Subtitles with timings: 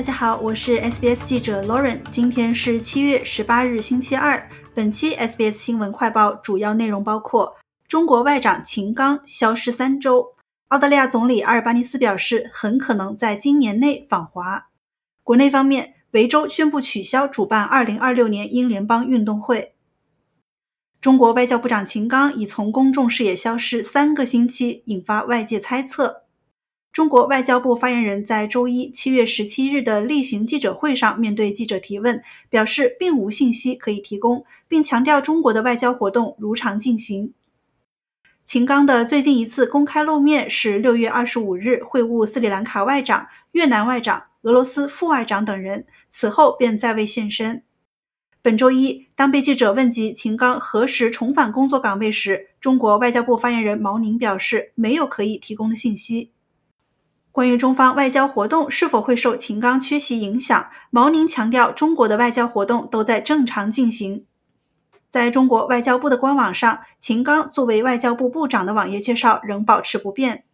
[0.00, 2.00] 大家好，我是 SBS 记者 Lauren。
[2.10, 4.48] 今天是七月十八日，星期二。
[4.72, 10.32] 本期 SBS 新闻快报主要内容包括：中国外长秦刚消失三周；
[10.68, 14.68] 澳大利亚总理阿尔巴尼斯表示很可能在今年内访华。
[15.22, 19.74] 国内方面，维州宣布取消主办2026年英联邦运动会。
[21.02, 26.22] 中国外交部长秦刚已从公众视野消失三个星期，引发外界猜测。
[26.92, 37.32] 中国外交部发言人，在周一七月十七日的例行记者会上，面对记者提问，表示并无信息可以提供，并强调中国的外交活动如常进行。
[38.44, 47.62] 秦刚的最近一次公开露面是六月二十五日会晤斯里兰卡外长、越南外长、俄罗斯副外长等人，此后便再未现身。
[48.42, 56.32] 本周一，当被记者问及秦刚何时重返工作岗位时，中国外交部发言人毛宁表示，没有可以提供的信息。
[57.32, 64.26] 关于中方外交活动是否会受秦刚缺席影响，毛宁强调，中国的外交活动都在正常进行。
[65.08, 70.44] 在中国外交部的官网上，秦刚作为外交部部长的网页介绍仍保持不变。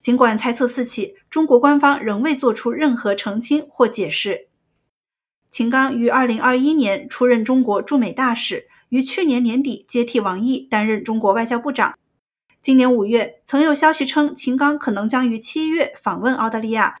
[0.00, 4.48] 尽管猜测四起，中国官方仍未做出任何澄清或解释。
[5.50, 11.98] 秦刚于2021年出任中国驻美大使，于去年年底接替王毅担任中国外交部长。
[12.66, 16.98] 今年五月，曾有消息称秦刚可能将于七月访问澳大利亚。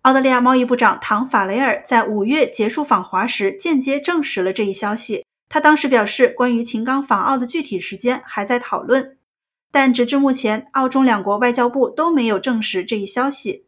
[0.00, 5.26] 澳大利亚贸易部长唐·法雷尔在五月结束访华时间接证实了这一消息。
[5.50, 9.18] 他当时表示，关于秦刚访澳的具体时间还在讨论，
[9.70, 13.66] 但直至目前，澳中两国外交部都没有证实这一消息。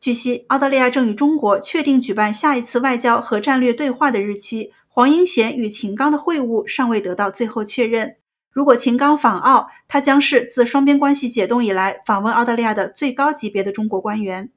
[0.00, 4.72] 据悉，澳大利亚正与中国确定举办下一次外交和战略对话的日期。
[4.88, 8.16] 黄英贤与秦刚的会晤尚未得到最后确认。
[8.50, 14.50] 如果秦刚访澳，他将是自双边关系解冻以来访问澳大利亚的最高级别的中国官员。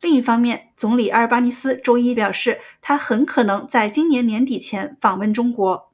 [0.00, 5.90] 另一方面，总理阿尔巴尼斯周一表示，他很可能在今年年底前访问中国。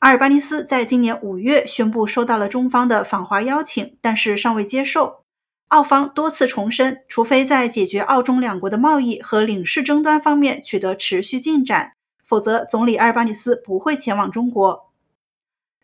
[0.00, 5.22] 阿尔巴尼斯在今年五月宣布收到了中方的访华邀请，但是尚未接受。
[5.68, 11.92] 澳方多次重申，除非在解决澳中两国的贸易和领事争端方面取得持续进展，
[12.26, 14.91] 否则总理阿尔巴尼斯不会前往中国。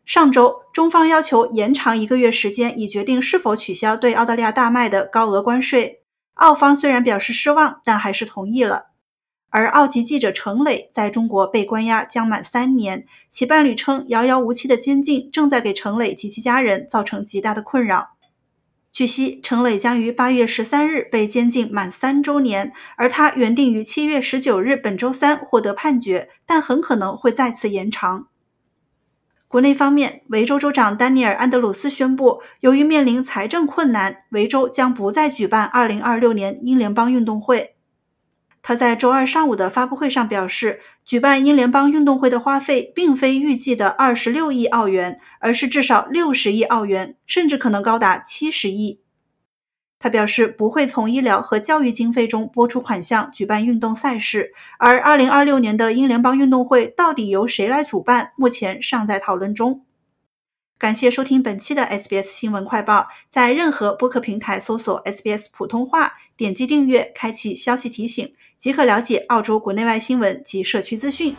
[0.08, 6.00] 上周，中方要求延长一个月时间，以决定是否取消对澳大利亚大麦的高额关税。
[6.32, 8.86] 澳方虽然表示失望，但还是同意了。
[9.50, 18.16] 而澳籍记者程磊在中国被关押将满三年，其伴侣称，遥遥无期的监禁正在给程磊及其家人造成极大的困扰。
[18.90, 28.28] 据悉，程磊将于八月十三日被监禁满三周年，而他原定于七月十九日本周三获得判决，但很可能会再次延长。
[29.48, 37.74] 国内方面，维州州长丹尼尔·安德鲁斯宣布，由于面临财政困难，维州将不再举办2026年英联邦运动会。
[38.60, 49.00] 他在周二上午的发布会上表示，举办英联邦运动会的花费并非预计的26亿澳元，而是至少60亿澳元，甚至可能高达70亿。
[50.00, 59.84] 他表示不会从医疗和教育经费中拨出款项举办运动赛事，而2026年的英联邦运动会到底由谁来主办，目前尚在讨论中。
[60.78, 71.34] 感谢收听本期的 SBS 新闻快报，在任何播客平台搜索 SBS 普通话，点击订阅，开启消息提醒，即可了解澳洲国内外新闻及社区资讯。